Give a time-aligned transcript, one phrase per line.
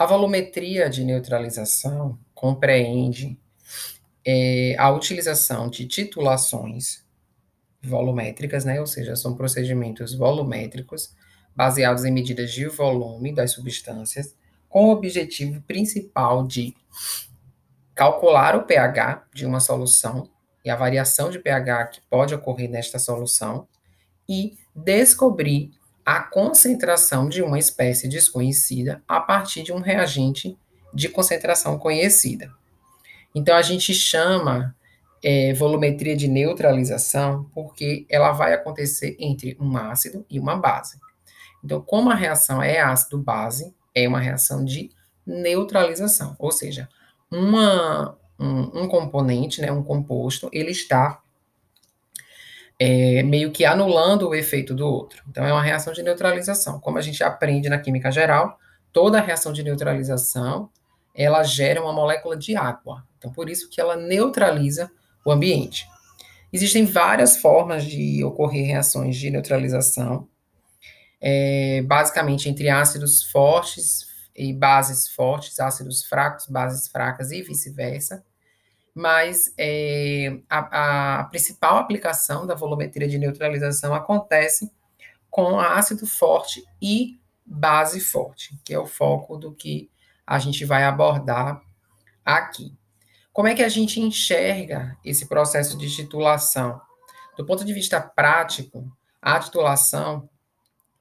[0.00, 3.38] A volumetria de neutralização compreende
[4.24, 7.04] é, a utilização de titulações
[7.82, 8.80] volumétricas, né?
[8.80, 11.14] Ou seja, são procedimentos volumétricos
[11.54, 14.34] baseados em medidas de volume das substâncias,
[14.70, 16.74] com o objetivo principal de
[17.94, 20.30] calcular o pH de uma solução
[20.64, 23.68] e a variação de pH que pode ocorrer nesta solução
[24.26, 30.56] e descobrir a concentração de uma espécie desconhecida a partir de um reagente
[30.92, 32.50] de concentração conhecida.
[33.34, 34.74] Então, a gente chama
[35.22, 40.98] é, volumetria de neutralização porque ela vai acontecer entre um ácido e uma base.
[41.62, 44.90] Então, como a reação é ácido-base, é uma reação de
[45.26, 46.88] neutralização, ou seja,
[47.30, 51.20] uma, um, um componente, né, um composto, ele está
[52.82, 55.22] é, meio que anulando o efeito do outro.
[55.28, 56.80] Então, é uma reação de neutralização.
[56.80, 58.58] Como a gente aprende na química geral,
[58.90, 60.70] toda reação de neutralização,
[61.14, 63.06] ela gera uma molécula de água.
[63.18, 64.90] Então, por isso que ela neutraliza
[65.26, 65.86] o ambiente.
[66.50, 70.26] Existem várias formas de ocorrer reações de neutralização,
[71.20, 78.24] é, basicamente entre ácidos fortes e bases fortes, ácidos fracos, bases fracas e vice-versa
[78.94, 84.70] mas é, a, a, principal aplicação da volumetria de neutralização acontece
[85.30, 89.90] com ácido forte e base forte, que é o foco do que
[90.26, 91.62] a gente vai abordar
[92.24, 92.76] aqui.
[93.32, 96.80] Como é que a gente enxerga esse processo de titulação?
[97.36, 98.90] Do ponto de vista prático,
[99.22, 100.28] a titulação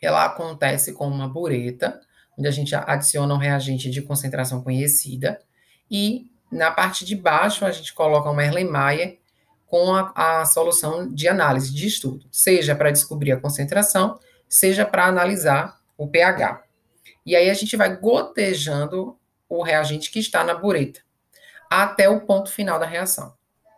[0.00, 2.00] ela acontece com uma bureta,
[2.38, 5.40] onde a gente adiciona um reagente de concentração conhecida
[5.90, 9.18] e na parte de baixo, a gente coloca uma Erlenmeyer
[9.66, 14.18] com a, a solução de análise de estudo, seja para descobrir a concentração,
[14.48, 16.62] seja para analisar o pH.
[17.24, 19.16] E aí a gente vai gotejando
[19.48, 21.00] o reagente que está na bureta
[21.70, 23.34] até o ponto final da reação.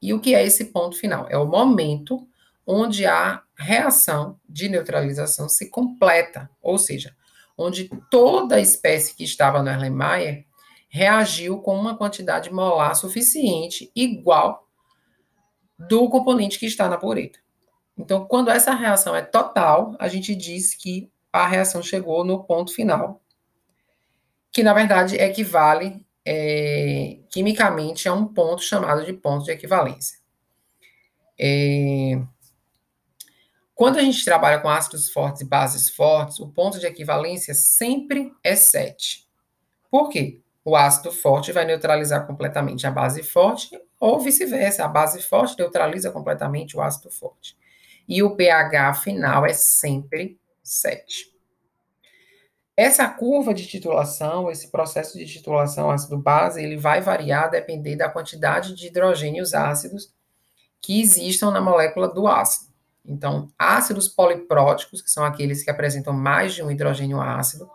[0.00, 1.26] E o que é esse ponto final?
[1.28, 2.26] É o momento
[2.66, 7.14] onde a reação de neutralização se completa, ou seja,
[7.56, 10.46] onde toda a espécie que estava no Erlenmeyer
[10.94, 14.68] reagiu com uma quantidade molar suficiente, igual
[15.76, 17.40] do componente que está na pureta.
[17.98, 22.72] Então, quando essa reação é total, a gente diz que a reação chegou no ponto
[22.72, 23.20] final,
[24.52, 30.20] que na verdade equivale é, quimicamente a um ponto chamado de ponto de equivalência.
[31.36, 32.22] É,
[33.74, 38.32] quando a gente trabalha com ácidos fortes e bases fortes, o ponto de equivalência sempre
[38.44, 39.28] é 7.
[39.90, 40.43] Por quê?
[40.64, 46.10] O ácido forte vai neutralizar completamente a base forte, ou vice-versa, a base forte neutraliza
[46.10, 47.56] completamente o ácido forte.
[48.08, 51.34] E o pH final é sempre 7.
[52.76, 58.08] Essa curva de titulação, esse processo de titulação ácido-base, ele vai variar a depender da
[58.08, 60.12] quantidade de hidrogênios ácidos
[60.80, 62.72] que existam na molécula do ácido.
[63.06, 67.70] Então, ácidos polipróticos, que são aqueles que apresentam mais de um hidrogênio ácido,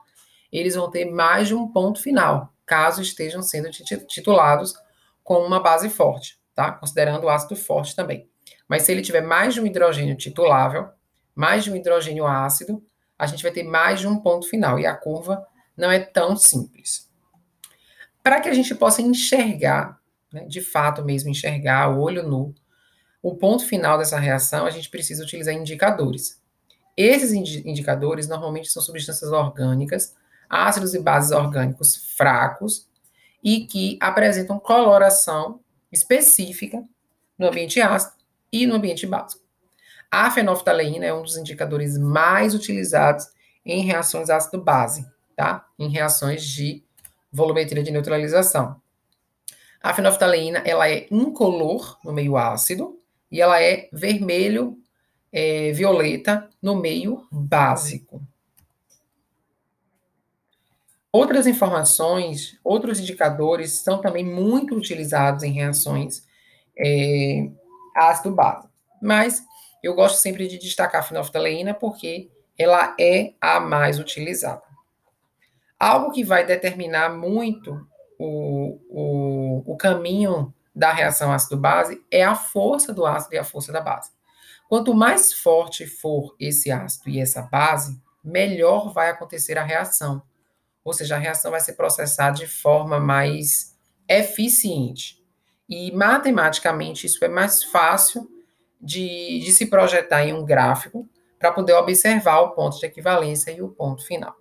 [0.52, 3.72] eles vão ter mais de um ponto final, caso estejam sendo
[4.08, 4.76] titulados
[5.24, 6.72] com uma base forte, tá?
[6.72, 8.30] Considerando o ácido forte também.
[8.68, 10.88] Mas se ele tiver mais de um hidrogênio titulável,
[11.34, 12.86] mais de um hidrogênio ácido,
[13.18, 15.44] a gente vai ter mais de um ponto final e a curva
[15.76, 17.10] não é tão simples.
[18.22, 20.00] Para que a gente possa enxergar,
[20.32, 22.54] né, de fato mesmo enxergar, o olho nu,
[23.22, 26.40] o ponto final dessa reação, a gente precisa utilizar indicadores.
[26.96, 30.16] Esses indicadores normalmente são substâncias orgânicas
[30.50, 32.88] ácidos e bases orgânicos fracos
[33.44, 35.60] e que apresentam coloração
[35.92, 36.84] específica
[37.38, 38.16] no ambiente ácido
[38.52, 39.42] e no ambiente básico.
[40.12, 43.28] A fenolftaleína é um dos indicadores mais utilizados
[43.64, 45.06] em reações ácido-base,
[45.36, 45.66] tá?
[45.78, 46.84] Em reações de
[47.32, 48.82] volumetria de neutralização.
[49.82, 53.00] A fenolftaleína, ela é incolor no meio ácido
[53.32, 54.78] e ela é vermelho
[55.32, 58.22] é, violeta no meio básico.
[61.12, 66.24] Outras informações, outros indicadores são também muito utilizados em reações
[66.78, 67.50] é,
[67.96, 68.68] ácido-base.
[69.02, 69.44] Mas
[69.82, 74.62] eu gosto sempre de destacar a fenolftaleína porque ela é a mais utilizada.
[75.80, 77.88] Algo que vai determinar muito
[78.20, 83.72] o, o, o caminho da reação ácido-base é a força do ácido e a força
[83.72, 84.12] da base.
[84.68, 90.22] Quanto mais forte for esse ácido e essa base, melhor vai acontecer a reação
[90.84, 93.78] ou seja, a reação vai ser processada de forma mais
[94.08, 95.24] eficiente.
[95.68, 98.30] E matematicamente isso é mais fácil
[98.82, 103.62] de, de se projetar em um gráfico para poder observar o ponto de equivalência e
[103.62, 104.36] o ponto final.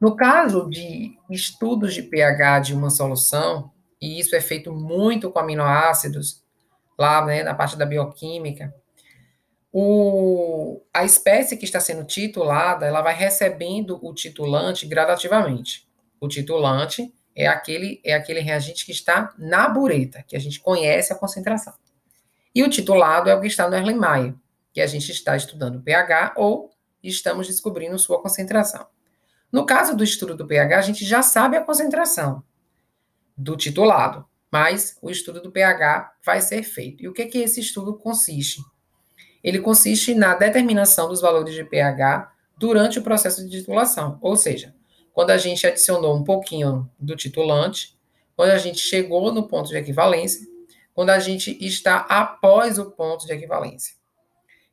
[0.00, 3.70] No caso de estudos de pH de uma solução,
[4.00, 6.44] e isso é feito muito com aminoácidos,
[6.98, 8.74] lá né, na parte da bioquímica,
[9.72, 10.65] o,
[10.96, 15.86] a espécie que está sendo titulada, ela vai recebendo o titulante gradativamente.
[16.18, 21.12] O titulante é aquele, é aquele reagente que está na bureta, que a gente conhece
[21.12, 21.74] a concentração.
[22.54, 24.34] E o titulado é o que está no Erlenmeyer,
[24.72, 26.70] que a gente está estudando pH ou
[27.02, 28.86] estamos descobrindo sua concentração.
[29.52, 32.42] No caso do estudo do pH, a gente já sabe a concentração
[33.36, 37.04] do titulado, mas o estudo do pH vai ser feito.
[37.04, 38.62] E o que, que esse estudo consiste?
[39.46, 44.74] Ele consiste na determinação dos valores de pH durante o processo de titulação, ou seja,
[45.12, 47.96] quando a gente adicionou um pouquinho do titulante,
[48.34, 50.44] quando a gente chegou no ponto de equivalência,
[50.92, 53.94] quando a gente está após o ponto de equivalência.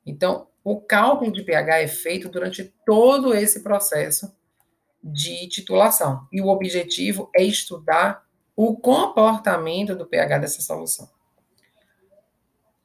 [0.04, 4.36] Então, o cálculo de pH é feito durante todo esse processo
[5.04, 6.28] de titulação.
[6.32, 8.26] E o objetivo é estudar
[8.56, 11.08] o comportamento do pH dessa solução.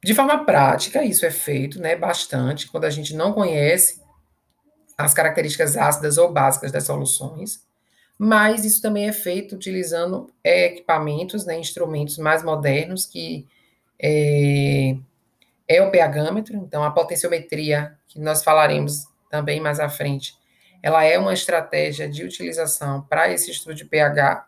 [0.03, 2.67] De forma prática, isso é feito né, bastante.
[2.67, 4.01] Quando a gente não conhece
[4.97, 7.65] as características ácidas ou básicas das soluções,
[8.17, 13.47] mas isso também é feito utilizando é, equipamentos, né, instrumentos mais modernos, que
[14.01, 14.97] é,
[15.67, 20.37] é o pHmetro, então a potenciometria, que nós falaremos também mais à frente,
[20.83, 24.45] ela é uma estratégia de utilização para esse estudo de pH,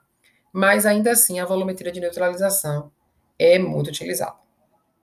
[0.51, 2.91] mas ainda assim a volumetria de neutralização
[3.37, 4.35] é muito utilizada.